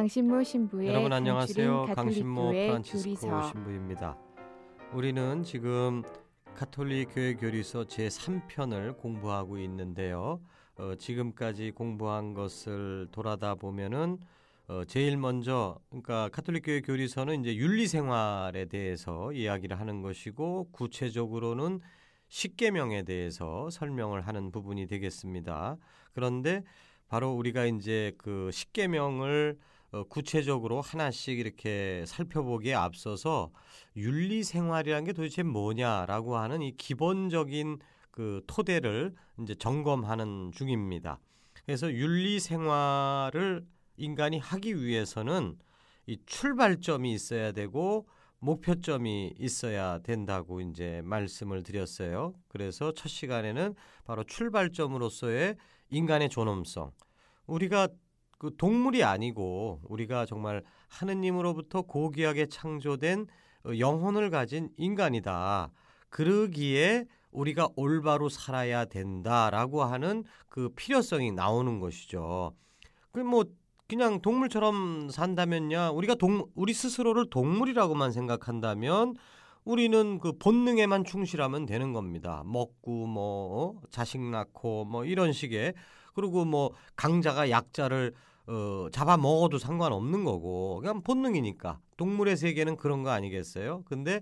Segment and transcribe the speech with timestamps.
[0.00, 1.88] 강신모 신부의 여러분 안녕하세요.
[1.94, 4.16] 강신모 프란치스코 교리서 신부입니다.
[4.94, 6.02] 우리는 지금
[6.54, 10.40] 가톨릭 교회 교리서 제 3편을 공부하고 있는데요.
[10.76, 14.16] 어, 지금까지 공부한 것을 돌아다 보면은
[14.68, 21.78] 어, 제일 먼저 그러니까 가톨릭 교회 교리서는 이제 윤리 생활에 대해서 이야기를 하는 것이고 구체적으로는
[22.28, 25.76] 십계명에 대해서 설명을 하는 부분이 되겠습니다.
[26.14, 26.64] 그런데
[27.06, 29.58] 바로 우리가 이제 그 십계명을
[29.92, 33.50] 어, 구체적으로 하나씩 이렇게 살펴보기에 앞서서
[33.96, 37.78] 윤리 생활이라는 게 도대체 뭐냐라고 하는 이 기본적인
[38.10, 41.18] 그 토대를 이제 점검하는 중입니다.
[41.64, 45.58] 그래서 윤리 생활을 인간이 하기 위해서는
[46.06, 48.06] 이 출발점이 있어야 되고
[48.38, 52.32] 목표점이 있어야 된다고 이제 말씀을 드렸어요.
[52.48, 53.74] 그래서 첫 시간에는
[54.04, 55.56] 바로 출발점으로서의
[55.90, 56.92] 인간의 존엄성.
[57.46, 57.88] 우리가
[58.40, 63.26] 그 동물이 아니고 우리가 정말 하느님으로부터 고귀하게 창조된
[63.66, 65.70] 어, 영혼을 가진 인간이다.
[66.08, 72.54] 그러기에 우리가 올바로 살아야 된다라고 하는 그 필요성이 나오는 것이죠.
[73.12, 73.44] 그뭐
[73.86, 79.16] 그냥 동물처럼 산다면야 우리가 동 우리 스스로를 동물이라고만 생각한다면
[79.66, 82.42] 우리는 그 본능에만 충실하면 되는 겁니다.
[82.46, 83.80] 먹고 뭐 어?
[83.90, 85.74] 자식 낳고 뭐 이런 식의
[86.14, 88.14] 그리고 뭐 강자가 약자를
[88.46, 93.82] 어, 잡아 먹어도 상관없는 거고 그냥 본능이니까 동물의 세계는 그런 거 아니겠어요?
[93.84, 94.20] 근데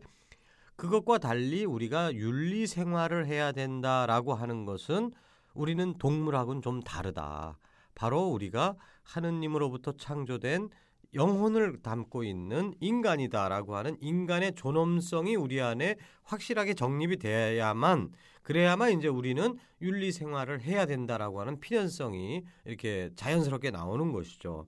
[0.76, 5.12] 그것과 달리 우리가 윤리 생활을 해야 된다라고 하는 것은
[5.54, 7.58] 우리는 동물하고는 좀 다르다.
[7.94, 10.68] 바로 우리가 하느님으로부터 창조된
[11.14, 18.12] 영혼을 담고 있는 인간이다라고 하는 인간의 존엄성이 우리 안에 확실하게 정립이 돼야만
[18.48, 24.66] 그래야만 이제 우리는 윤리 생활을 해야 된다라고 하는 필연성이 이렇게 자연스럽게 나오는 것이죠.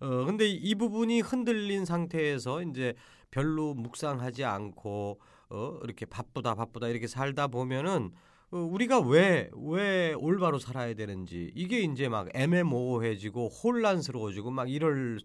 [0.00, 2.94] 어 근데 이 부분이 흔들린 상태에서 이제
[3.30, 5.20] 별로 묵상하지 않고
[5.50, 8.10] 어 이렇게 바쁘다 바쁘다 이렇게 살다 보면은
[8.50, 15.18] 어, 우리가 왜, 왜 올바로 살아야 되는지, 이게 이제 막 애매모호해지고 혼란스러워지고 막 이럴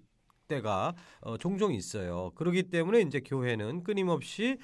[0.48, 2.32] 때가 어, 종종 있어요.
[2.36, 4.58] 그렇기 때문에 이제 교회는 끊임없이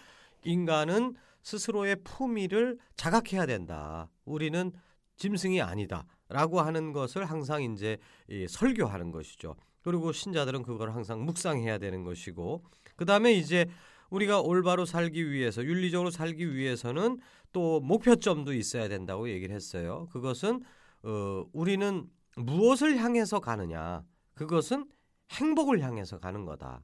[0.43, 4.09] 인간은 스스로의 품위를 자각해야 된다.
[4.25, 4.73] 우리는
[5.15, 6.05] 짐승이 아니다.
[6.27, 7.97] 라고 하는 것을 항상 이제
[8.27, 9.55] 이 설교하는 것이죠.
[9.83, 12.63] 그리고 신자들은 그걸 항상 묵상해야 되는 것이고,
[12.95, 13.67] 그 다음에 이제
[14.09, 17.19] 우리가 올바로 살기 위해서, 윤리적으로 살기 위해서는
[17.53, 20.07] 또 목표점도 있어야 된다고 얘기를 했어요.
[20.11, 20.63] 그것은,
[21.03, 24.03] 어, 우리는 무엇을 향해서 가느냐.
[24.33, 24.87] 그것은
[25.31, 26.81] 행복을 향해서 가는 거다.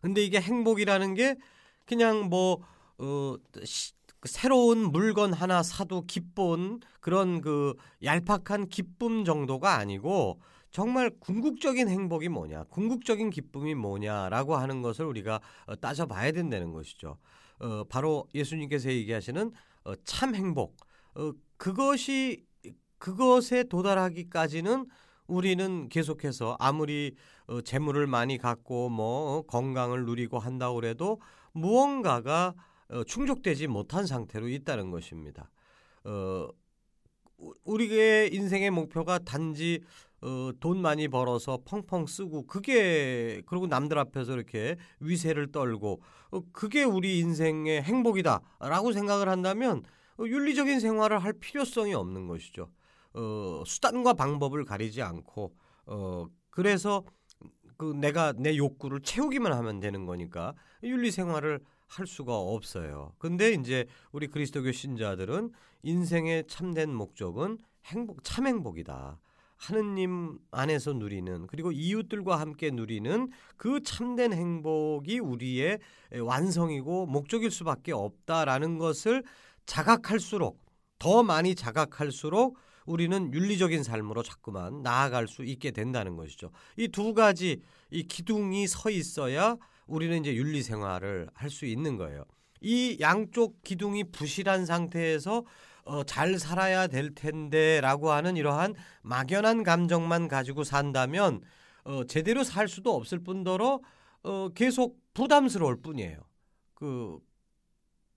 [0.00, 1.36] 근데 이게 행복이라는 게
[1.84, 2.62] 그냥 뭐,
[3.00, 3.92] 어, 시,
[4.24, 7.74] 새로운 물건 하나 사도 기쁜 그런 그
[8.04, 10.40] 얄팍한 기쁨 정도가 아니고
[10.70, 17.16] 정말 궁극적인 행복이 뭐냐, 궁극적인 기쁨이 뭐냐라고 하는 것을 우리가 어, 따져봐야 된다는 것이죠.
[17.58, 19.50] 어, 바로 예수님께서 얘기하시는
[19.84, 20.76] 어, 참 행복.
[21.14, 22.44] 어, 그것이
[22.98, 24.86] 그것에 도달하기까지는
[25.26, 27.14] 우리는 계속해서 아무리
[27.46, 31.20] 어, 재물을 많이 갖고 뭐 건강을 누리고 한다고 그래도
[31.52, 32.54] 무언가가
[32.90, 35.50] 어, 충족되지 못한 상태로 있다는 것입니다.
[36.04, 36.48] 어,
[37.64, 39.82] 우리의 인생의 목표가 단지
[40.22, 46.82] 어, 돈 많이 벌어서 펑펑 쓰고 그게 그리고 남들 앞에서 이렇게 위세를 떨고 어, 그게
[46.82, 49.82] 우리 인생의 행복이다라고 생각을 한다면
[50.18, 52.70] 어, 윤리적인 생활을 할 필요성이 없는 것이죠.
[53.14, 55.54] 어, 수단과 방법을 가리지 않고
[55.86, 57.04] 어, 그래서
[57.78, 61.60] 그 내가 내 욕구를 채우기만 하면 되는 거니까 윤리 생활을
[61.90, 63.12] 할 수가 없어요.
[63.18, 65.50] 근데 이제 우리 그리스도교 신자들은
[65.82, 69.18] 인생의 참된 목적은 행복, 참 행복이다.
[69.56, 75.80] 하느님 안에서 누리는 그리고 이웃들과 함께 누리는 그 참된 행복이 우리의
[76.18, 79.22] 완성이고 목적일 수밖에 없다라는 것을
[79.66, 80.58] 자각할수록
[80.98, 82.56] 더 많이 자각할수록
[82.86, 86.50] 우리는 윤리적인 삶으로 자꾸만 나아갈 수 있게 된다는 것이죠.
[86.78, 87.60] 이 두 가지
[87.90, 89.56] 이 기둥이 서 있어야
[89.90, 92.24] 우리는 이제 윤리 생활을 할 수 있는 거예요.
[92.60, 95.44] 이 양쪽 기둥이 부실한 상태에서
[95.84, 101.40] 어, 잘 살아야 될 텐데라고 하는 이러한 막연한 감정만 가지고 산다면
[101.84, 103.80] 어, 제대로 살 수도 없을 뿐더러
[104.22, 106.18] 어, 계속 부담스러울 뿐이에요.
[106.74, 107.18] 그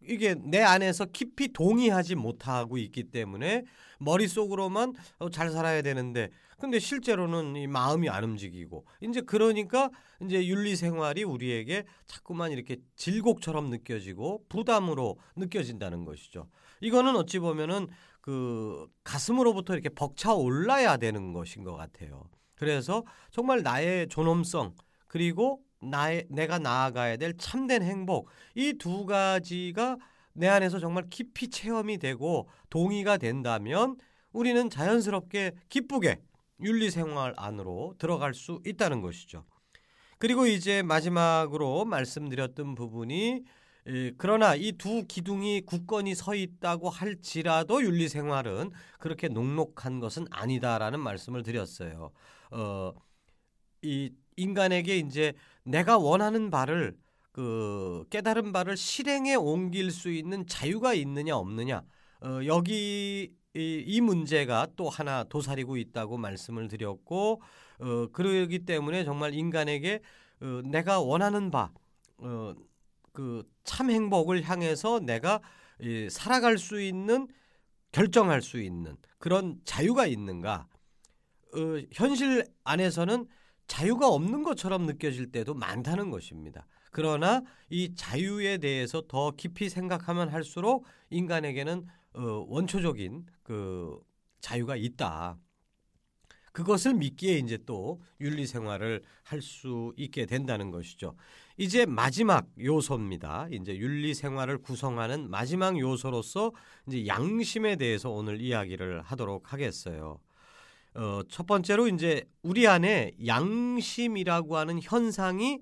[0.08, 3.64] 이게 내 안에서 깊이 동의하지 못하고 있기 때문에
[4.00, 6.30] 머릿속으로만 어, 잘 살아야 되는데
[6.60, 9.90] 근데 실제로는 이 마음이 안 움직이고 이제 그러니까
[10.22, 16.48] 이제 윤리 생활이 우리에게 자꾸만 이렇게 질곡처럼 느껴지고 부담으로 느껴진다는 것이죠.
[16.82, 17.88] 이거는 어찌 보면은
[18.22, 22.30] 그 가슴으로부터 이렇게 벅차 올라야 되는 것인 것 같아요.
[22.56, 24.76] 그래서 정말 나의 존엄성
[25.08, 29.98] 그리고 나의 내가 나아가야 될 참된 행복 이 두 가지가
[30.34, 33.98] 내 안에서 정말 깊이 체험이 되고 동의가 된다면
[34.32, 36.20] 우리는 자연스럽게 기쁘게
[36.62, 39.46] 윤리 생활 안으로 들어갈 수 있다는 것이죠.
[40.18, 43.44] 그리고 이제 마지막으로 말씀드렸던 부분이
[44.18, 51.44] 그러나 이 두 기둥이 굳건히 서 있다고 할지라도 윤리 생활은 그렇게 녹록한 것은 아니다라는 말씀을
[51.44, 52.12] 드렸어요.
[52.52, 52.94] 어,
[53.82, 55.34] 이 인간에게 이제
[55.64, 56.98] 내가 원하는 바를
[57.32, 61.84] 그 깨달은 바를 실행에 옮길 수 있는 자유가 있느냐 없느냐.
[62.22, 67.42] 어, 여기 이, 이 문제가 또 하나 도사리고 있다고 말씀을 드렸고
[67.80, 70.02] 어, 그러기 때문에 정말 인간에게
[70.42, 71.72] 어, 내가 원하는 바
[72.20, 72.54] 어,
[73.14, 75.42] 그 참 행복을 향해서 내가
[75.80, 77.28] 이, 살아갈 수 있는
[77.92, 80.68] 결정할 수 있는 그런 자유가 있는가.
[81.56, 81.60] 어,
[81.94, 83.28] 현실 안에서는
[83.68, 86.66] 자유가 없는 것처럼 느껴질 때도 많다는 것입니다.
[86.92, 94.00] 그러나 이 자유에 대해서 더 깊이 생각하면 할수록 인간에게는 어, 원초적인 그
[94.42, 95.38] 자유가 있다.
[96.54, 101.16] 그것을 믿기에 이제 또 윤리 생활을 할 수 있게 된다는 것이죠.
[101.58, 103.48] 이제 마지막 요소입니다.
[103.52, 106.52] 이제 윤리 생활을 구성하는 마지막 요소로서
[106.88, 110.20] 이제 양심에 대해서 오늘 이야기를 하도록 하겠어요.
[110.96, 115.62] 어, 첫 번째로 이제 우리 안에 양심이라고 하는 현상이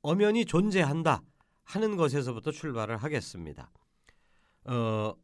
[0.00, 1.22] 엄연히 존재한다
[1.64, 3.70] 하는 것에서부터 출발을 하겠습니다.
[4.64, 5.14] 어,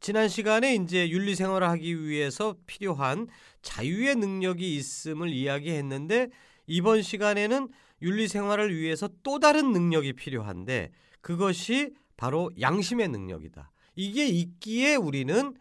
[0.00, 3.26] 지난 시간에 이제 윤리 생활을 하기 위해서 필요한
[3.62, 6.28] 자유의 능력이 있음을 이야기했는데
[6.66, 7.68] 이번 시간에는
[8.02, 10.90] 윤리 생활을 위해서 또 다른 능력이 필요한데
[11.20, 13.70] 그것이 바로 양심의 능력이다.
[13.94, 15.56] 이게 있기에 우리는 어,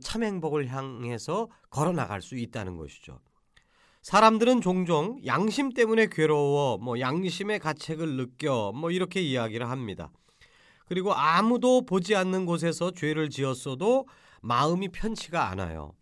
[0.00, 3.20] 참 행복을 향해서 걸어 나갈 수 있다는 것이죠.
[4.02, 10.10] 사람들은 종종 양심 때문에 괴로워, 뭐 양심의 가책을 느껴, 뭐 이렇게 이야기를 합니다.
[10.86, 14.06] 그리고 아무도 보지 않는 곳에서 죄를 지었어도
[14.40, 15.92] 마음이 편치가 않아요.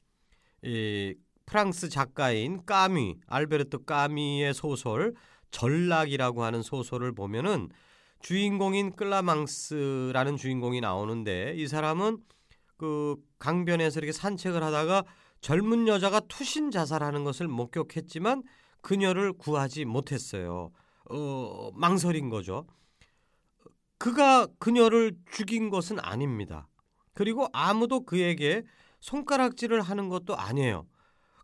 [0.63, 1.15] 이
[1.47, 5.15] 프랑스 작가인 까미, 알베르트 까미의 소설
[5.51, 7.69] 전락이라고 하는 소설을 보면은
[8.21, 12.19] 주인공인 클라망스라는 주인공이 나오는데 이 사람은
[12.77, 15.05] 그 강변에서 이렇게 산책을 하다가
[15.41, 18.43] 젊은 여자가 투신 자살하는 것을 목격했지만
[18.81, 20.71] 그녀를 구하지 못했어요.
[21.11, 22.67] 어, 망설인 거죠.
[23.99, 26.69] 그가 그녀를 죽인 것은 아닙니다.
[27.15, 28.63] 그리고 아무도 그에게
[29.01, 30.87] 손가락질을 하는 것도 아니에요.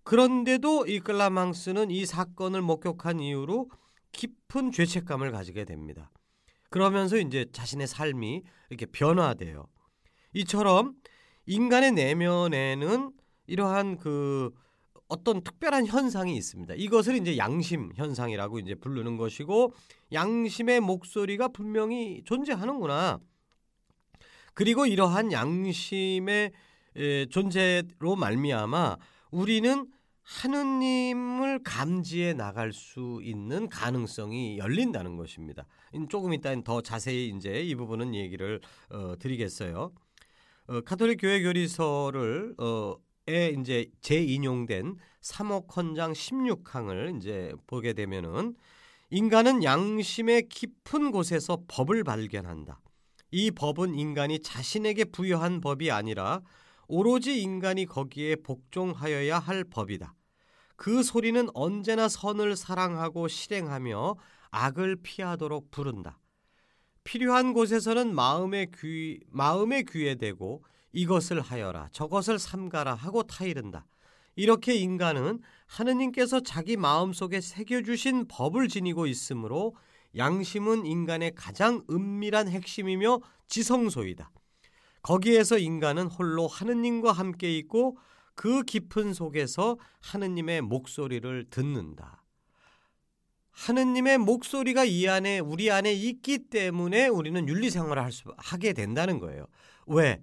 [0.05, 3.71] 그런데도 이 클라망스는 이 사건을 목격한 이후로
[4.13, 6.11] 깊은 죄책감을 가지게 됩니다.
[6.71, 9.67] 그러면서 이제 자신의 삶이 이렇게 변화돼요.
[10.35, 10.95] 이처럼
[11.47, 13.13] 인간의 내면에는
[13.47, 14.51] 이러한 그
[15.09, 16.75] 어떤 특별한 현상이 있습니다.
[16.75, 19.75] 이것을 이제 양심 현상이라고 이제 부르는 것이고
[20.13, 23.21] 양심의 목소리가 분명히 존재하는구나.
[24.55, 26.53] 그리고 이러한 양심의
[27.31, 28.97] 존재로 말미암아
[29.31, 29.87] 우리는
[30.23, 35.67] 하느님을 감지해 나갈 수 있는 가능성이 열린다는 것입니다.
[36.09, 39.93] 조금 이따 더 자세히 이제 이 부분은 얘기를 어, 드리겠어요.
[40.69, 42.97] 어, 카톨릭 교회 교리서를 어,
[43.29, 48.57] 에 이제 재인용된 3억 헌장 16항을 이제 보게 되면은
[49.11, 52.81] 인간은 양심의 깊은 곳에서 법을 발견한다.
[53.31, 56.41] 이 법은 인간이 자신에게 부여한 법이 아니라
[56.89, 60.15] 오로지 인간이 거기에 복종하여야 할 법이다.
[60.77, 64.17] 그 소리는 언제나 선을 사랑하고 실행하며
[64.51, 66.19] 악을 피하도록 부른다.
[67.05, 73.87] 필요한 곳에서는 마음의 귀 마음의 귀에 대고 이것을 하여라 저것을 삼가라 하고 타이른다.
[74.35, 79.75] 이렇게 인간은 하느님께서 자기 마음속에 새겨 주신 법을 지니고 있으므로
[80.17, 84.31] 양심은 인간의 가장 은밀한 핵심이며 지성소이다.
[85.03, 87.99] 거기에서 인간은 홀로 하느님과 함께 있고
[88.35, 92.22] 그 깊은 속에서 하느님의 목소리를 듣는다.
[93.53, 99.19] 하느님의 목소리가 이 안에 우리 안에 있기 때문에 우리는 윤리 생활을 할 수, 하게 된다는
[99.19, 99.47] 거예요.
[99.87, 100.23] 왜?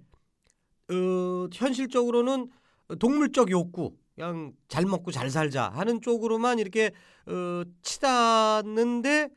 [0.90, 2.50] 어, 현실적으로는
[2.98, 6.90] 동물적 욕구, 그냥 잘 먹고 잘 살자 하는 쪽으로만 이렇게
[7.26, 9.30] 어, 치닫는데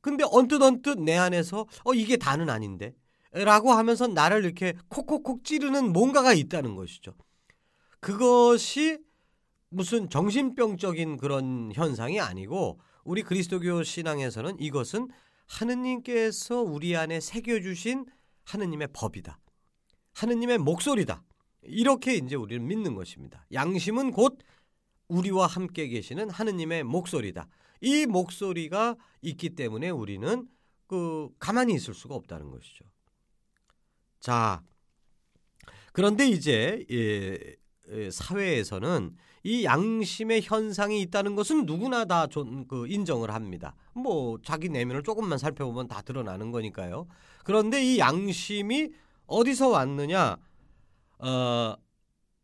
[0.00, 2.94] 근데 언뜻 언뜻 내 안에서 어 이게 다는 아닌데
[3.32, 7.14] 라고 하면서 나를 이렇게 콕콕콕 찌르는 뭔가가 있다는 것이죠.
[8.00, 8.98] 그것이
[9.70, 15.08] 무슨 정신병적인 그런 현상이 아니고 우리 그리스도교 신앙에서는 이것은
[15.46, 18.04] 하느님께서 우리 안에 새겨주신
[18.44, 19.40] 하느님의 법이다.
[20.12, 21.24] 하느님의 목소리다.
[21.62, 23.46] 이렇게 이제 우리는 믿는 것입니다.
[23.50, 24.38] 양심은 곧
[25.08, 27.48] 우리와 함께 계시는 하느님의 목소리다.
[27.80, 30.46] 이 목소리가 있기 때문에 우리는
[30.86, 32.84] 그 가만히 있을 수가 없다는 것이죠.
[34.20, 34.62] 자,
[35.92, 37.56] 그런데 이제 예,
[37.90, 39.16] 예, 사회에서는
[39.48, 42.26] 이 양심의 현상이 있다는 것은 누구나 다
[42.68, 43.74] 그 인정을 합니다.
[43.94, 47.06] 뭐 자기 내면을 조금만 살펴보면 다 드러나는 거니까요.
[47.44, 48.90] 그런데 이 양심이
[49.26, 50.36] 어디서 왔느냐?
[51.20, 51.74] 어,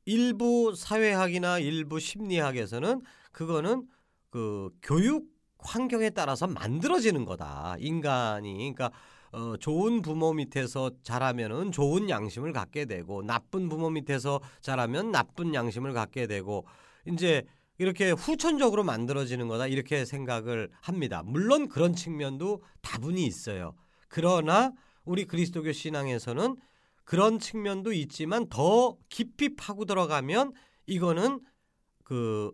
[0.06, 3.86] 일부 사회학이나 일부 심리학에서는 그거는
[4.30, 5.26] 그 교육
[5.58, 7.76] 환경에 따라서 만들어지는 거다.
[7.80, 8.90] 인간이 그러니까
[9.32, 15.92] 어, 좋은 부모 밑에서 자라면은 좋은 양심을 갖게 되고 나쁜 부모 밑에서 자라면 나쁜 양심을
[15.92, 16.64] 갖게 되고
[17.06, 17.44] 이제
[17.78, 21.22] 이렇게 후천적으로 만들어지는 거다 이렇게 생각을 합니다.
[21.24, 23.74] 물론 그런 측면도 다분히 있어요.
[24.08, 24.72] 그러나
[25.04, 26.56] 우리 그리스도교 신앙에서는
[27.04, 30.52] 그런 측면도 있지만 더 깊이 파고 들어가면
[30.86, 31.40] 이거는
[32.04, 32.52] 그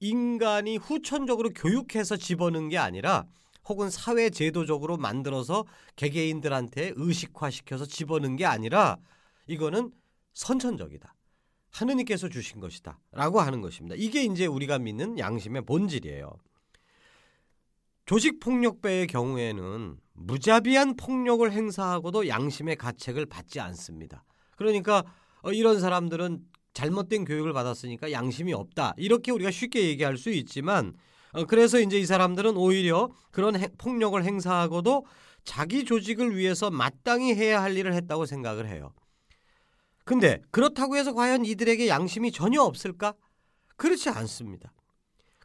[0.00, 3.26] 인간이 후천적으로 교육해서 집어넣은 게 아니라
[3.66, 5.64] 혹은 사회 제도적으로 만들어서
[5.96, 8.98] 개개인들한테 의식화시켜서 집어넣은 게 아니라
[9.46, 9.92] 이거는
[10.34, 11.13] 선천적이다.
[11.74, 12.98] 하느님께서 주신 것이다.
[13.12, 13.96] 라고 하는 것입니다.
[13.98, 16.32] 이게 이제 우리가 믿는 양심의 본질이에요.
[18.06, 24.24] 조직폭력배의 경우에는 무자비한 폭력을 행사하고도 양심의 가책을 받지 않습니다.
[24.56, 25.04] 그러니까
[25.42, 26.40] 어, 이런 사람들은
[26.74, 28.94] 잘못된 교육을 받았으니까 양심이 없다.
[28.96, 30.94] 이렇게 우리가 쉽게 얘기할 수 있지만
[31.32, 35.06] 어, 그래서 이제 이 사람들은 오히려 그런 해, 폭력을 행사하고도
[35.44, 38.92] 자기 조직을 위해서 마땅히 해야 할 일을 했다고 생각을 해요.
[40.04, 43.14] 근데 그렇다고 해서 과연 이들에게 양심이 전혀 없을까?
[43.76, 44.72] 그렇지 않습니다.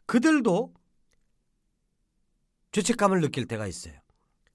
[0.06, 0.74] 그들도
[2.72, 3.94] 죄책감을 느낄 때가 있어요.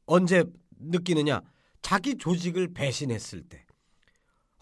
[0.06, 0.44] 언제
[0.78, 1.42] 느끼느냐?
[1.82, 3.66] 자기 조직을 배신했을 때.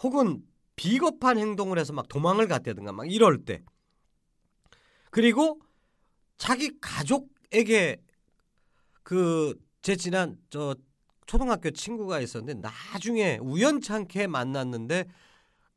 [0.01, 0.43] 혹은
[0.75, 3.63] 비겁한 행동을 해서 막 도망을 갔다든가 막 이럴 때.
[5.11, 5.59] 그리고
[6.37, 8.01] 자기 가족에게
[9.03, 10.75] 그 제 지난 저
[11.27, 15.05] 초등학교 친구가 있었는데 나중에 우연찮게 만났는데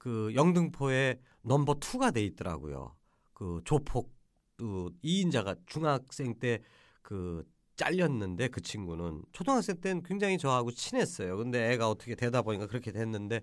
[0.07, 2.95] 그 영등포에 넘버 투가 돼 있더라고요.
[3.35, 4.15] 그 조폭
[4.57, 6.61] 그 2인자가 중학생 때
[7.07, 7.45] 그
[7.77, 11.37] 잘렸는데 그 친구는 초등학생 때는 굉장히 저하고 친했어요.
[11.37, 13.43] 근데 애가 어떻게 되다 보니까 그렇게 됐는데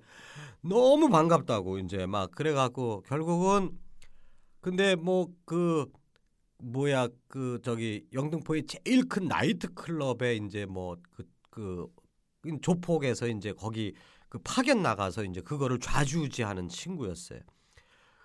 [0.62, 3.77] 너무 반갑다고 이제 막 그래갖고 결국은
[4.60, 5.89] 근데 뭐 그
[6.58, 11.88] 뭐야 그 저기 영등포의 제일 큰 나이트 클럽에 이제 뭐그그
[12.62, 13.93] 조폭에서 이제 거기
[14.33, 17.39] 그 파견 나가서 이제 그거를 좌지우지하는 친구였어요.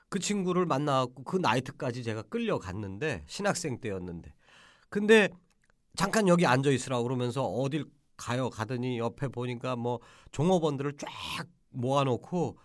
[0.08, 4.32] 그 친구를 만나갖고 그 나이트까지 제가 끌려갔는데 신학생 때였는데
[4.88, 5.28] 근데
[5.96, 7.84] 잠깐 여기 앉아 있으라 그러면서 어딜
[8.16, 10.00] 가요 가더니 옆에 보니까 뭐
[10.32, 11.10] 종업원들을 쫙
[11.68, 12.58] 모아놓고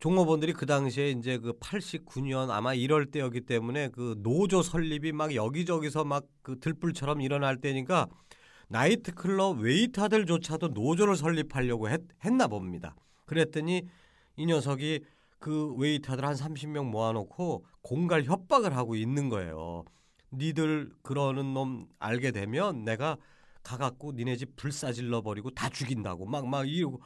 [0.00, 6.04] 종업원들이 그 당시에 이제 그 89년 아마 이럴 때였기 때문에 그 노조 설립이 막 여기저기서
[6.04, 8.06] 막 그 들불처럼 일어날 때니까
[8.74, 12.96] 나이트클럽 웨이터들조차도 노조를 설립하려고 했, 했나 봅니다.
[13.24, 13.82] 그랬더니
[14.36, 15.00] 이 녀석이
[15.38, 19.84] 그 웨이터들 한 30명 모아놓고 공갈 협박을 하고 있는 거예요.
[20.32, 23.16] 니들 그러는 놈 알게 되면 내가
[23.62, 27.00] 가갖고 니네 집 불사질러 버리고 다 죽인다고 막 막 이러고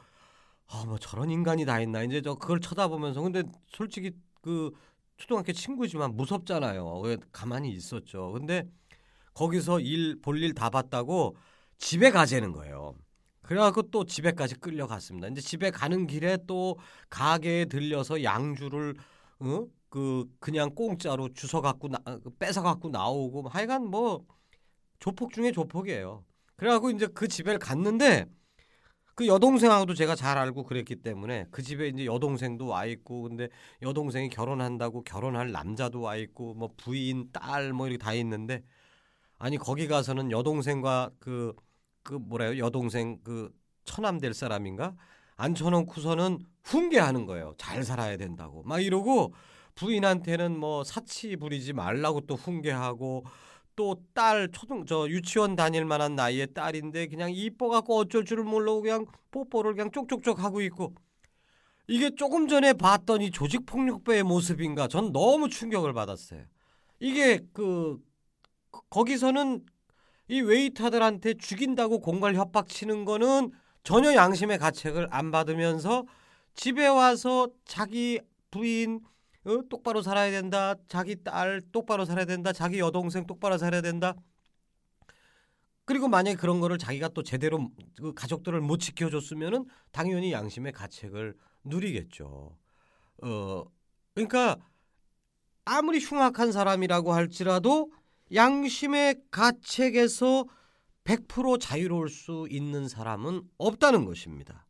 [0.71, 2.03] 아, 뭐 저런 인간이 다 있나.
[2.03, 4.11] 이제 저 그걸 쳐다보면서 근데 솔직히
[4.41, 4.71] 그
[5.17, 6.99] 초등학교 친구지만 무섭잖아요.
[7.01, 8.31] 왜 가만히 있었죠.
[8.31, 8.63] 근데
[9.35, 11.35] 거기서 일 볼 일 다 봤다고
[11.79, 12.95] 집에 가재는 거예요.
[13.41, 15.27] 그래갖고 또 집에까지 끌려갔습니다.
[15.29, 16.77] 이제 집에 가는 길에 또
[17.09, 18.95] 가게에 들려서 양주를
[19.39, 19.65] 어?
[19.89, 21.99] 그 그냥 공짜로 주워 갖고 나,
[22.37, 24.23] 뺏어 갖고 나오고 하여간 뭐
[24.99, 26.23] 조폭 중에 조폭이에요.
[26.57, 28.25] 그래갖고 이제 그 집에 갔는데
[29.15, 33.49] 그 여동생하고도 제가 잘 알고 그랬기 때문에 그 집에 이제 여동생도 와 있고 근데
[33.81, 38.61] 여동생이 결혼한다고 결혼할 남자도 와 있고 뭐 부인 딸 뭐 이렇게 다 있는데
[39.37, 41.53] 아니 거기 가서는 여동생과 그
[42.03, 42.57] 그그 뭐래요?
[42.63, 43.51] 여동생 그
[43.85, 44.95] 처남 될 사람인가?
[45.37, 47.53] 앉혀놓고서는 훈계하는 거예요.
[47.57, 48.63] 잘 살아야 된다고.
[48.63, 49.33] 막 이러고
[49.75, 53.25] 부인한테는 뭐 사치 부리지 말라고 또 훈계하고
[53.75, 58.81] 또 딸 초등 저 유치원 다닐 만한 나이의 딸인데 그냥 이뻐 갖고 어쩔 줄을 모르고
[58.81, 60.93] 그냥 뽀뽀를 그냥 쪽쪽쪽 하고 있고.
[61.87, 64.87] 이게 조금 전에 봤던 이 조직 폭력배의 모습인가?
[64.87, 66.43] 전 너무 충격을 받았어요.
[66.99, 67.97] 이게 그
[68.89, 69.63] 거기서는
[70.29, 73.51] 이 웨이터들한테 죽인다고 공갈 협박 치는 거는
[73.83, 76.05] 전혀 양심의 가책을 안 받으면서
[76.53, 78.19] 집에 와서 자기
[78.51, 79.01] 부인
[79.45, 79.61] 어?
[79.69, 80.75] 똑바로 살아야 된다.
[80.87, 82.53] 자기 딸 똑바로 살아야 된다.
[82.53, 84.13] 자기 여동생 똑바로 살아야 된다.
[85.85, 92.55] 그리고 만약에 그런 거를 자기가 또 제대로 그 가족들을 못 지켜줬으면은 당연히 양심의 가책을 누리겠죠.
[93.23, 93.63] 어,
[94.13, 94.57] 그러니까
[95.65, 97.91] 아무리 흉악한 사람이라고 할지라도
[98.33, 100.45] 양심의 가책에서
[101.03, 104.67] 100% 자유로울 수 있는 사람은 없다는 것입니다.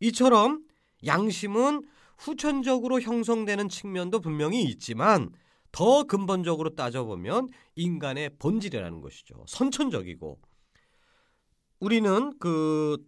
[0.00, 0.62] 이처럼
[1.06, 1.84] 양심은
[2.18, 5.30] 후천적으로 형성되는 측면도 분명히 있지만
[5.72, 9.44] 더 근본적으로 따져보면 인간의 본질이라는 것이죠.
[9.46, 10.38] 선천적이고
[11.80, 12.98] 우리는 그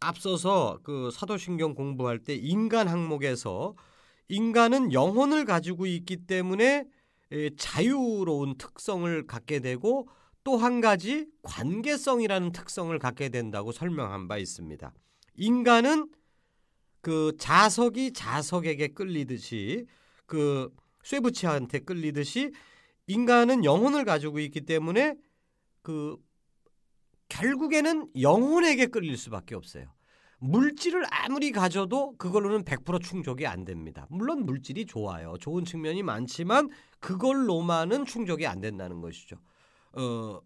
[0.00, 3.74] 앞서서 그 사도신경 공부할 때 인간 항목에서
[4.28, 6.84] 인간은 영혼을 가지고 있기 때문에
[7.56, 10.08] 자유로운 특성을 갖게 되고
[10.44, 14.94] 또 한 가지 관계성이라는 특성을 갖게 된다고 설명한 바 있습니다.
[15.34, 16.10] 인간은
[17.02, 19.86] 그 자석이 자석에게 끌리듯이
[20.26, 22.52] 그 쇠붙이한테 끌리듯이
[23.06, 25.16] 인간은 영혼을 가지고 있기 때문에
[25.82, 26.16] 그
[27.28, 29.92] 결국에는 영혼에게 끌릴 수밖에 없어요.
[30.40, 34.06] 물질을 아무리 가져도 그걸로는 100% 충족이 안 됩니다.
[34.08, 35.36] 물론 물질이 좋아요.
[35.40, 39.36] 좋은 측면이 많지만 그걸로만은 충족이 안 된다는 것이죠.
[39.92, 40.40] 어,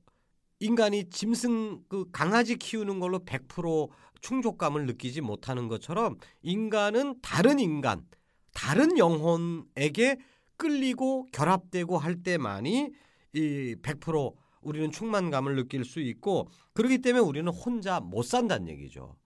[0.61, 8.07] 인간이 짐승 그 강아지 키우는 걸로 100% 충족감을 느끼지 못하는 것처럼 인간은 다른 인간,
[8.55, 10.19] 다른 영혼에게
[10.57, 12.93] 끌리고 결합되고 할 때만이
[13.35, 19.17] 이100% 우리는 충만감을 느낄 수 있고 그렇기 때문에 우리는 혼자 못 산다는 얘기죠.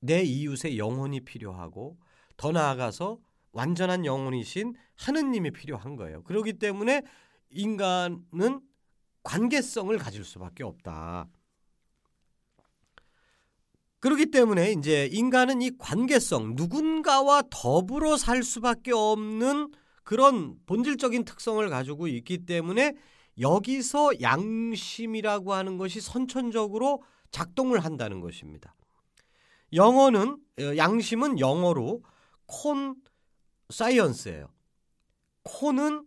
[0.00, 1.98] 내 이웃의 영혼이 필요하고
[2.36, 3.18] 더 나아가서
[3.52, 6.22] 완전한 영혼이신 하느님이 필요한 거예요.
[6.24, 7.02] 그렇기 때문에
[7.50, 8.60] 인간은
[9.22, 11.28] 관계성을 가질 수밖에 없다.
[13.98, 19.72] 그렇기 때문에 이제 인간은 이 관계성, 누군가와 더불어 살 수밖에 없는
[20.04, 22.94] 그런 본질적인 특성을 가지고 있기 때문에
[23.40, 28.75] 여기서 양심이라고 하는 것이 선천적으로 작동을 한다는 것입니다.
[29.72, 32.02] 영어는 어, 양심은 영어로
[32.46, 32.96] 콘
[33.70, 34.48] 사이언스예요.
[35.42, 36.06] 콘은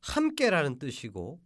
[0.00, 1.40] 함께라는 뜻이고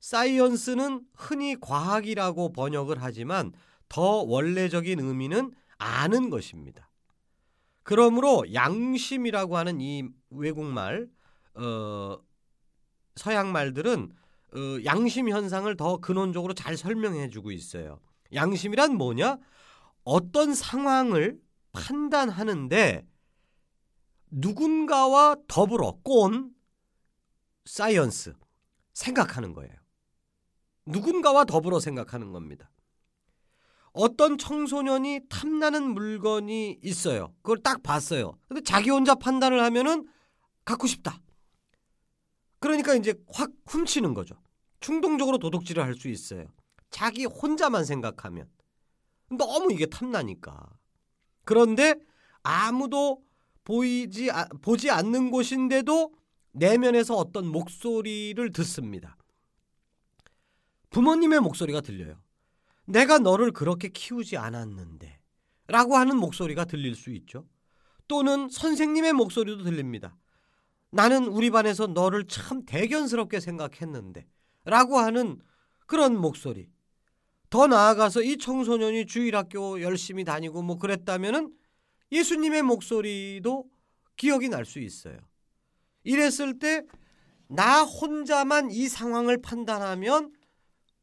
[0.00, 3.52] 사이언스는 흔히 과학이라고 번역을 하지만
[3.88, 6.90] 더 원래적인 의미는 아는 것입니다.
[7.82, 11.08] 그러므로 양심이라고 하는 이 외국말
[11.54, 12.18] 어,
[13.16, 14.12] 서양 말들은
[14.52, 18.00] 어, 양심 현상을 더 근원적으로 잘 설명해 주고 있어요.
[18.32, 19.38] 양심이란 뭐냐?
[20.04, 21.40] 어떤 상황을
[21.72, 23.06] 판단하는데
[24.30, 26.50] 누군가와 더불어 con
[27.64, 28.34] science
[28.92, 29.72] 생각하는 거예요.
[30.86, 32.70] 누군가와 더불어 생각하는 겁니다.
[33.92, 37.34] 어떤 청소년이 탐나는 물건이 있어요.
[37.42, 38.38] 그걸 딱 봤어요.
[38.48, 40.06] 근데 자기 혼자 판단을 하면은
[40.64, 41.20] 갖고 싶다.
[42.60, 44.36] 그러니까 이제 확 훔치는 거죠.
[44.80, 46.46] 충동적으로 도둑질을 할 수 있어요.
[46.90, 48.48] 자기 혼자만 생각하면.
[49.30, 50.68] 너무 이게 탐나니까.
[51.44, 51.94] 그런데
[52.42, 53.22] 아무도
[53.64, 54.30] 보이지
[54.62, 56.12] 보지 않는 곳인데도
[56.52, 59.16] 내면에서 어떤 목소리를 듣습니다.
[60.90, 62.20] 부모님의 목소리가 들려요.
[62.86, 65.20] 내가 너를 그렇게 키우지 않았는데
[65.68, 67.46] 라고 하는 목소리가 들릴 수 있죠.
[68.08, 70.16] 또는 선생님의 목소리도 들립니다.
[70.90, 74.26] 나는 우리 반에서 너를 참 대견스럽게 생각했는데
[74.64, 75.40] 라고 하는
[75.86, 76.68] 그런 목소리.
[77.50, 81.52] 더 나아가서 이 청소년이 주일 학교 열심히 다니고 뭐 그랬다면은
[82.12, 83.64] 예수님의 목소리도
[84.16, 85.18] 기억이 날 수 있어요.
[86.04, 86.82] 이랬을 때
[87.52, 90.32] 나 혼자만 이 상황을 판단하면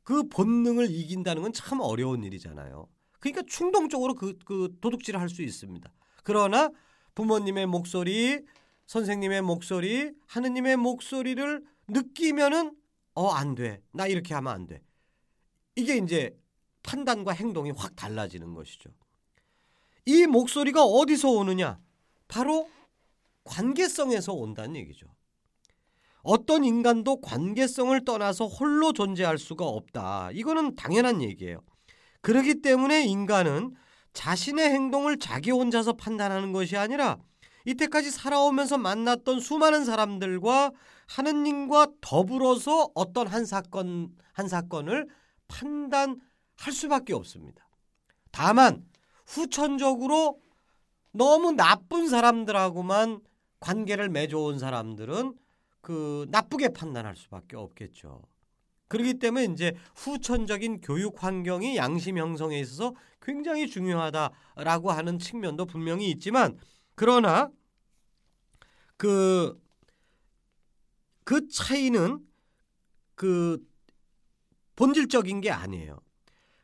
[0.03, 2.87] 그 본능을 이긴다는 건 참 어려운 일이잖아요.
[3.19, 5.91] 그러니까 충동적으로 그, 그 도둑질을 할 수 있습니다.
[6.23, 6.69] 그러나
[7.15, 8.39] 부모님의 목소리,
[8.85, 12.71] 선생님의 목소리, 하느님의 목소리를 느끼면은
[13.15, 13.81] 어, 안 돼.
[13.91, 14.81] 나 이렇게 하면 안 돼.
[15.77, 16.35] 이게 이제
[16.81, 18.89] 판단과 행동이 확 달라지는 것이죠.
[20.05, 21.79] 이 목소리가 어디서 오느냐?
[22.27, 22.67] 바로
[23.43, 25.07] 관계성에서 온다는 얘기죠.
[26.23, 30.31] 어떤 인간도 관계성을 떠나서 홀로 존재할 수가 없다.
[30.33, 31.59] 이거는 당연한 얘기예요.
[32.21, 33.75] 그렇기 때문에 인간은
[34.13, 37.17] 자신의 행동을 자기 혼자서 판단하는 것이 아니라
[37.65, 40.71] 이때까지 살아오면서 만났던 수많은 사람들과
[41.07, 45.07] 하느님과 더불어서 어떤 한 사건 한 사건을
[45.47, 47.67] 판단할 수밖에 없습니다.
[48.31, 48.85] 다만
[49.25, 50.41] 후천적으로
[51.11, 53.21] 너무 나쁜 사람들하고만
[53.59, 55.35] 관계를 맺어온 사람들은
[55.81, 58.23] 그 나쁘게 판단할 수밖에 없겠죠.
[58.87, 66.57] 그렇기 때문에 이제 후천적인 교육 환경이 양심 형성에 있어서 굉장히 중요하다라고 하는 측면도 분명히 있지만
[66.95, 67.51] 그러나
[68.95, 69.61] 그,
[71.23, 72.25] 그 차이는
[73.15, 73.61] 그
[74.77, 75.99] 본질적인 게 아니에요.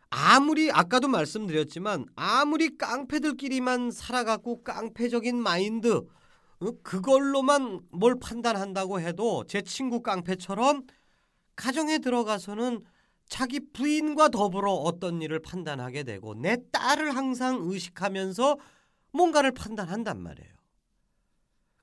[0.10, 6.06] 아무리 아까도 말씀드렸지만 아무리 깡패들끼리만 살아갖고 깡패적인 마인드
[6.60, 10.84] 어, 그걸로만 뭘 판단한다고 해도 제 친구 깡패처럼
[11.56, 12.84] 가정에 들어가서는
[13.28, 18.58] 자기 부인과 더불어 어떤 일을 판단하게 되고 내 딸을 항상 의식하면서
[19.12, 20.54] 뭔가를 판단한단 말이에요.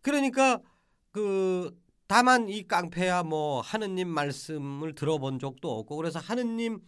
[0.03, 0.61] 그러니까
[1.11, 1.77] 그
[2.11, 6.81] 다만 이 깡패야 뭐 하느님 말씀을 들어본 적도 없고 그래서 하느님을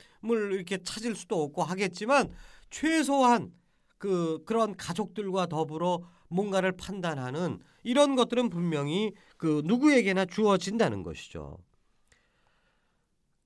[0.50, 2.32] 이렇게 찾을 수도 없고 하겠지만
[2.70, 3.52] 최소한
[3.98, 11.56] 그 그런 가족들과 더불어 뭔가를 판단하는 이런 것들은 분명히 그 누구에게나 주어진다는 것이죠.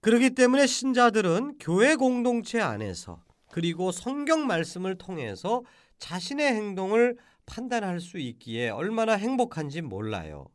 [0.00, 5.62] 그렇기 때문에 신자들은 교회 공동체 안에서 그리고 성경 말씀을 통해서
[5.98, 10.46] 자신의 행동을 판단할 수 있기에 얼마나 행복한지 몰라요.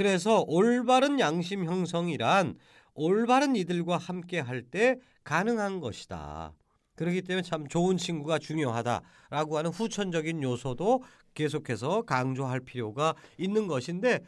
[0.00, 2.56] 그래서 올바른 양심 형성이란
[2.94, 6.54] 올바른 이들과 함께 할 때 가능한 것이다.
[6.94, 11.02] 그렇기 때문에 참 좋은 친구가 중요하다라고 하는 후천적인 요소도
[11.34, 14.20] 계속해서 강조할 필요가 있는 것인데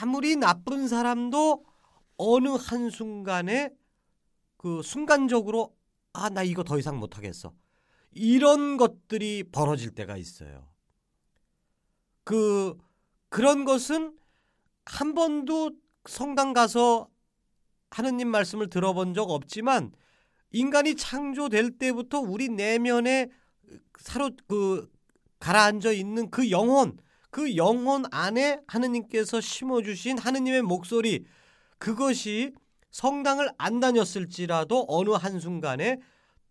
[0.00, 1.66] 아무리 나쁜 사람도
[2.16, 3.70] 어느 한순간에
[4.56, 5.72] 그 순간적으로
[6.14, 7.52] 아, 나 이거 더 이상 못 하겠어.
[8.10, 10.66] 이런 것들이 벌어질 때가 있어요.
[12.24, 12.76] 그
[13.28, 14.16] 그런 것은
[14.84, 15.72] 한 번도
[16.06, 17.08] 성당 가서
[17.90, 19.92] 하느님 말씀을 들어본 적 없지만
[20.50, 23.28] 인간이 창조될 때부터 우리 내면에
[23.98, 24.90] 사로 그
[25.38, 26.96] 가라앉아 있는 그 영혼,
[27.30, 31.24] 그 영혼 안에 하느님께서 심어 주신 하느님의 목소리
[31.78, 32.52] 그것이
[32.90, 35.98] 성당을 안 다녔을지라도 어느 한순간에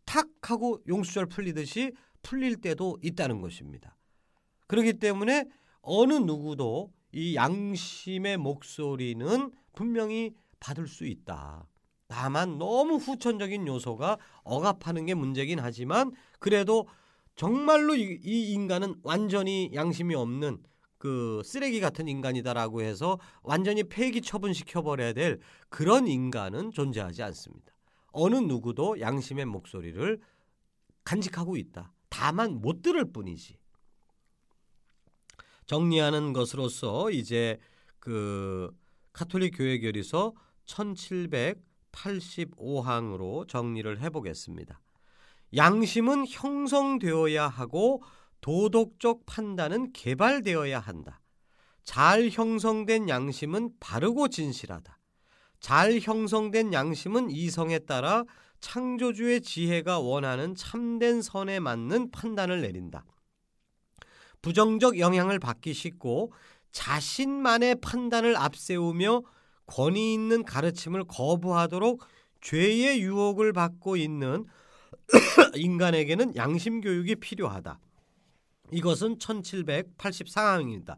[0.06, 3.96] 탁 하고 용수절 풀리듯이 풀릴 때도 있다는 것입니다.
[4.67, 5.46] 그렇기 때문에
[5.82, 11.67] 어느 누구도 이 양심의 목소리는 분명히 받을 수 있다.
[12.08, 16.88] 다만 너무 후천적인 요소가 억압하는 게 문제긴 하지만 그래도
[17.36, 20.62] 정말로 이, 이 인간은 완전히 양심이 없는
[20.97, 27.71] 그 쓰레기 같은 인간이다라고 해서 완전히 폐기 처분시켜 버려야 될 그런 인간은 존재하지 않습니다.
[28.12, 30.19] 어느 누구도 양심의 목소리를
[31.04, 31.93] 간직하고 있다.
[32.10, 33.58] 다만 못 들을 뿐이지.
[35.71, 37.57] 정리하는 것으로서 이제
[37.97, 38.69] 그
[39.13, 40.34] 카톨릭 교회 결의서
[40.65, 44.81] 1785항으로 정리를 해 보겠습니다.
[45.55, 48.03] 양심은 형성되어야 하고
[48.41, 51.21] 도덕적 판단은 개발되어야 한다.
[51.86, 54.99] 잘 형성된 양심은 바르고 진실하다.
[55.62, 58.25] 잘 형성된 양심은 이성에 따라
[58.60, 63.05] 창조주의 지혜가 원하는 참된 선에 맞는 판단을 내린다.
[64.41, 66.34] 부정적 영향을 받기 쉽고
[66.71, 69.23] 자신만의 판단을 앞세우며
[69.67, 72.01] 권위 있는 가르침을 거부하도록
[72.41, 74.45] 죄의 유혹을 받고 있는
[75.56, 77.80] 인간에게는 양심 교육이 필요하다.
[78.71, 80.97] 이것은 1784항입니다.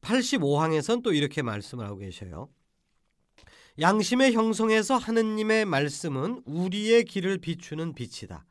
[0.00, 2.48] 85항에선 또 이렇게 말씀을 하고 계셔요.
[3.80, 8.44] 양심의 형성에서 하느님의 말씀은 우리의 길을 비추는 빛이다.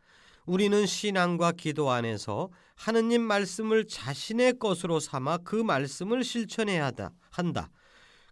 [0.46, 6.92] 우리는 신앙과 기도 안에서 하느님 말씀을 자신의 것으로 삼아 그 말씀을 실천해야
[7.32, 7.70] 한다.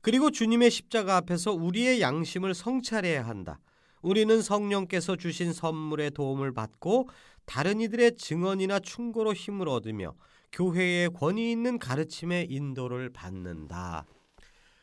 [0.02, 3.60] 그리고 주님의 십자가 앞에서 우리의 양심을 성찰해야 한다.
[4.02, 7.10] 우리는 성령께서 주신 선물의 도움을 받고
[7.45, 10.13] 다른 이들의 증언이나 충고로 힘을 얻으며
[10.52, 14.06] 교회의 권위 있는 가르침의 인도를 받는다.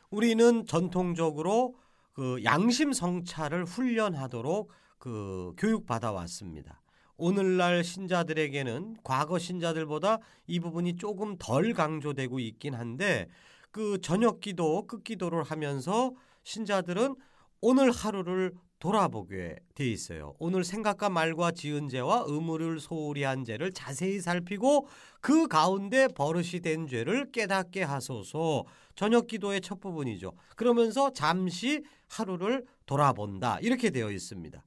[0.09, 1.75] 우리는 전통적으로
[2.13, 6.80] 그 양심 성찰을 훈련하도록 그 교육받아 왔습니다.
[7.21, 13.27] 오늘날 신자들에게는 과거 신자들보다 이 부분이 조금 덜 강조되고 있긴 한데
[13.69, 17.15] 그 저녁 기도, 끝 기도를 하면서 신자들은
[17.61, 20.33] 오늘 하루를 돌아보게 돼 있어요.
[20.39, 24.87] 오늘 생각과 말과 지은 죄와 의무를 소홀히 한 죄를 자세히 살피고
[25.21, 28.65] 그 가운데 버릇이 된 죄를 깨닫게 하소서.
[28.95, 30.33] 저녁 기도의 첫 부분이죠.
[30.55, 33.59] 그러면서 잠시 하루를 돌아본다.
[33.61, 34.63] 이렇게 되어 있습니다.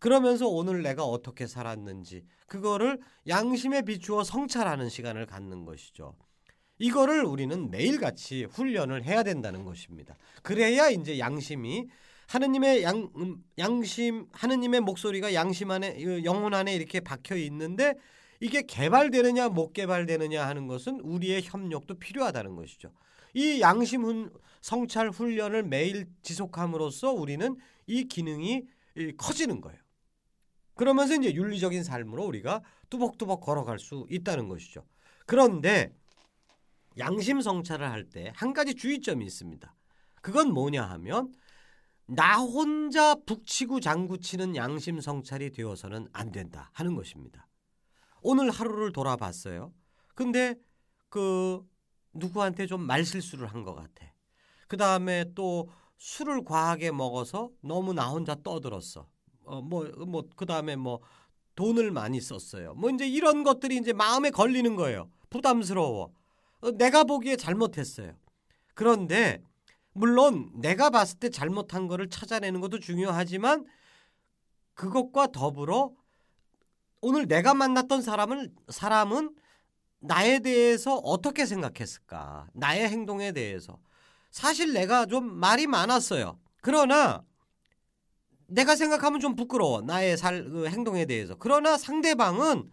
[0.00, 6.16] 그러면서 오늘 내가 어떻게 살았는지 그거를 양심에 비추어 성찰하는 시간을 갖는 것이죠.
[6.78, 10.16] 이거를 우리는 매일같이 훈련을 해야 된다는 것입니다.
[10.42, 11.86] 그래야 이제 양심이
[12.26, 17.94] 하느님의 양, 음, 양심 하느님의 목소리가 양심 안에 영혼 안에 이렇게 박혀 있는데
[18.40, 22.90] 이게 개발되느냐 못 개발되느냐 하는 것은 우리의 협력도 필요하다는 것이죠.
[23.34, 24.32] 이 양심 훈,
[24.62, 28.62] 성찰 훈련을 매일 지속함으로써 우리는 이 기능이
[29.18, 29.78] 커지는 거예요.
[30.80, 34.86] 그러면서 이제 윤리적인 삶으로 우리가 뚜벅뚜벅 걸어갈 수 있다는 것이죠.
[35.26, 35.92] 그런데
[36.98, 39.74] 양심 성찰을 할 때 한 가지 주의점이 있습니다.
[40.22, 41.34] 그건 뭐냐 하면
[42.06, 47.46] 나 혼자 북치고 장구치는 양심 성찰이 되어서는 안 된다 하는 것입니다.
[48.22, 49.74] 오늘 하루를 돌아봤어요.
[50.14, 50.54] 근데
[51.10, 51.62] 그
[52.14, 54.06] 누구한테 좀 말실수를 한 것 같아.
[54.66, 59.09] 그 다음에 또 술을 과하게 먹어서 너무 나 혼자 떠들었어.
[59.44, 61.00] 어, 뭐, 뭐, 그 다음에 뭐
[61.56, 62.74] 돈을 많이 썼어요.
[62.74, 65.10] 뭐 이제 이런 것들이 이제 마음에 걸리는 거예요.
[65.28, 66.12] 부담스러워.
[66.60, 68.14] 어, 내가 보기에 잘못했어요.
[68.74, 69.42] 그런데
[69.92, 73.66] 물론 내가 봤을 때 잘못한 거를 찾아내는 것도 중요하지만
[74.74, 75.92] 그것과 더불어
[77.00, 79.34] 오늘 내가 만났던 사람을 사람은
[80.00, 82.46] 나에 대해서 어떻게 생각했을까?
[82.54, 83.78] 나의 행동에 대해서.
[84.30, 86.38] 사실 내가 좀 말이 많았어요.
[86.62, 87.22] 그러나
[88.50, 89.80] 내가 생각하면 좀 부끄러워.
[89.82, 91.36] 나의 살, 그 행동에 대해서.
[91.38, 92.70] 그러나 상대방은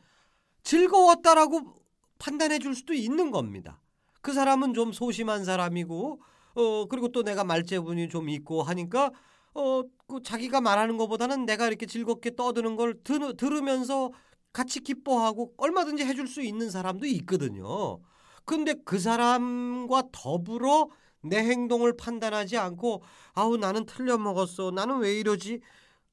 [0.63, 1.76] 즐거웠다라고
[2.20, 3.80] 판단해 줄 수도 있는 겁니다.
[4.22, 6.22] 그 사람은 좀 소심한 사람이고
[6.56, 9.12] 어 그리고 또 내가 말재분이 좀 있고 하니까
[9.54, 14.12] 어그 자기가 말하는 것보다는 내가 이렇게 즐겁게 떠드는 걸 들, 들으면서
[14.52, 18.00] 같이 기뻐하고 얼마든지 해줄 수 있는 사람도 있거든요.
[18.44, 20.90] 근데 그 사람과 더불어
[21.21, 23.03] 내 행동을 판단하지 않고
[23.34, 24.71] 아우 나는 틀려 먹었어.
[24.71, 25.62] 나는 왜 이러지?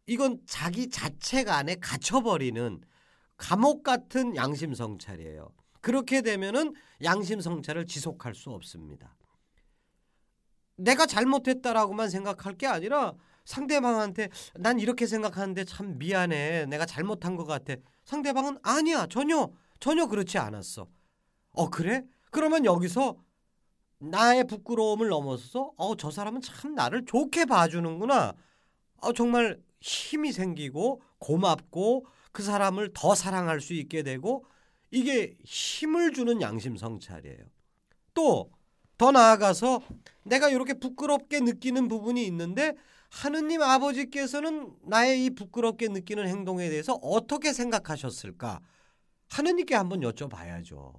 [0.06, 2.80] 이건 자기 자체가 안에 갇혀버리는
[3.36, 5.50] 감옥 같은 양심 성찰이에요.
[5.80, 9.14] 그렇게 되면은 양심 성찰을 지속할 수 없습니다.
[10.76, 13.14] 내가 잘못했다라고만 생각할 게 아니라
[13.44, 16.66] 상대방한테 난 이렇게 생각하는데 참 미안해.
[16.66, 17.74] 내가 잘못한 것 같아.
[18.04, 19.06] 상대방은 아니야.
[19.06, 20.88] 전혀 전혀 그렇지 않았어.
[21.50, 22.02] 어 그래?
[22.30, 23.16] 그러면 여기서
[24.10, 28.34] 나의 부끄러움을 넘어서서 어 저 사람은 참 나를 좋게 봐주는구나.
[29.02, 34.44] 어 정말 힘이 생기고 고맙고 그 사람을 더 사랑할 수 있게 되고
[34.90, 37.44] 이게 힘을 주는 양심 성찰이에요.
[38.14, 38.50] 또
[38.98, 39.80] 더 나아가서
[40.24, 42.74] 내가 이렇게 부끄럽게 느끼는 부분이 있는데
[43.10, 48.60] 하느님 아버지께서는 나의 이 부끄럽게 느끼는 행동에 대해서 어떻게 생각하셨을까?
[49.30, 50.92] 하느님께 한번 여쭤봐야죠.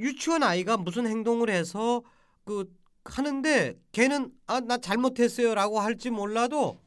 [0.00, 2.02] 유치원 아이가 무슨 행동을 해서
[2.44, 2.72] 그
[3.04, 6.80] 하는데 걔는 아 나 잘못했어요라고 할지 몰라도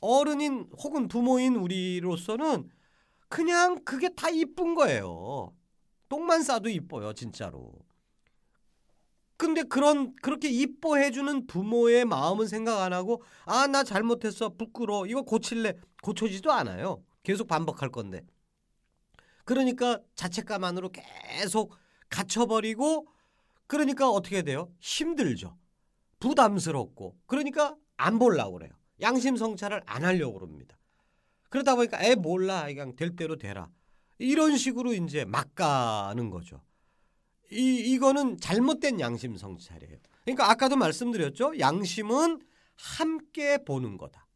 [0.00, 2.70] 어른인 혹은 부모인 우리로서는
[3.28, 5.54] 그냥 그게 다 이쁜 거예요.
[6.08, 7.72] 똥만 싸도 이뻐요, 진짜로.
[9.36, 15.22] 근데 그런 그렇게 이뻐해 주는 부모의 마음은 생각 안 하고 아 나 잘못했어 부끄러워 이거
[15.22, 18.22] 고칠래 고쳐지도 않아요 계속 반복할 건데
[19.44, 21.74] 그러니까 자책감만으로 계속
[22.08, 23.06] 갇혀버리고
[23.66, 25.56] 그러니까 어떻게 돼요 힘들죠
[26.20, 30.78] 부담스럽고 그러니까 안 보려고 그래요 양심 성찰을 안 하려고 그럽니다
[31.48, 33.70] 그러다 보니까 애 몰라 그냥 될 대로 되라
[34.18, 36.62] 이런 식으로 이제 막 가는 거죠
[37.50, 39.98] 이 이거는 잘못된 양심 성찰이에요.
[40.24, 41.58] 그러니까 아까도 말씀드렸죠.
[41.58, 42.40] 양심은
[42.74, 44.26] 함께 보는 거다.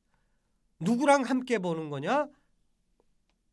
[0.79, 2.29] 누구랑 함께 보는 거냐?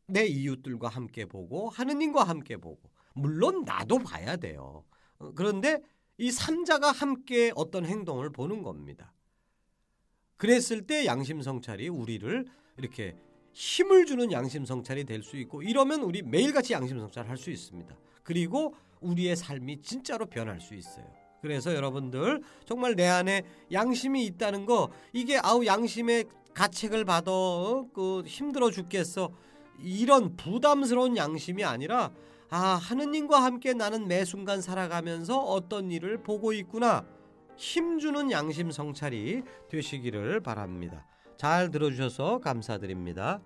[0.06, 2.80] 내 이웃들과 함께 보고 하느님과 함께 보고
[3.18, 4.84] 물론 나도 봐야 돼요.
[5.18, 5.80] 어, 그런데
[6.16, 9.12] 이 삼자가 함께 어떤 행동을 보는 겁니다.
[10.36, 12.44] 그랬을 때 양심 성찰이 우리를
[12.76, 13.16] 이렇게
[13.52, 17.96] 힘을 주는 양심 성찰이 될 수 있고 이러면 우리 매일같이 양심 성찰을 할 수 있습니다.
[18.22, 21.06] 그리고 우리의 삶이 진짜로 변할 수 있어요.
[21.40, 27.86] 그래서 여러분들 정말 내 안에 양심이 있다는 거 이게 아우 양심의 가책을 받아 어?
[27.92, 29.30] 그 힘들어 죽겠어
[29.80, 32.10] 이런 부담스러운 양심이 아니라
[32.50, 37.04] 아 하느님과 함께 나는 매 순간 살아가면서 어떤 일을 보고 있구나
[37.56, 41.04] 힘주는 양심 성찰이 되시기를 바랍니다.
[41.36, 43.40] 잘 들어주셔서 감사드립니다.